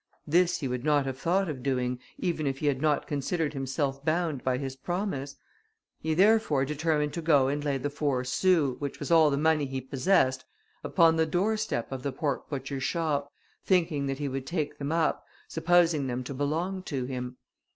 This 0.25 0.61
he 0.61 0.67
would 0.67 0.83
not 0.83 1.05
have 1.05 1.19
thought 1.19 1.47
of 1.47 1.61
doing, 1.61 1.99
even 2.17 2.47
if 2.47 2.57
he 2.57 2.65
had 2.65 2.81
not 2.81 3.05
considered 3.05 3.53
himself 3.53 4.03
bound 4.03 4.43
by 4.43 4.57
his 4.57 4.75
promise; 4.75 5.35
he 5.99 6.15
therefore 6.15 6.65
determined 6.65 7.13
to 7.13 7.21
go 7.21 7.47
and 7.47 7.63
lay 7.63 7.77
the 7.77 7.91
four 7.91 8.23
sous, 8.23 8.77
which 8.81 8.99
was 8.99 9.11
all 9.11 9.29
the 9.29 9.37
money 9.37 9.67
he 9.67 9.79
possessed, 9.79 10.43
upon 10.83 11.17
the 11.17 11.27
door 11.27 11.55
step 11.55 11.91
of 11.91 12.01
the 12.01 12.11
pork 12.11 12.49
butcher's 12.49 12.81
shop, 12.81 13.31
thinking 13.63 14.07
that 14.07 14.17
he 14.17 14.27
would 14.27 14.47
take 14.47 14.79
them 14.79 14.91
up, 14.91 15.23
supposing 15.47 16.07
them 16.07 16.23
to 16.23 16.33
belong 16.33 16.81
to 16.81 17.05
him. 17.05 17.37